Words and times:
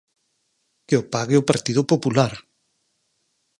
¡Que 0.87 0.95
o 1.01 1.03
pague 1.13 1.35
o 1.41 1.47
Partido 1.49 1.81
Popular! 1.91 2.33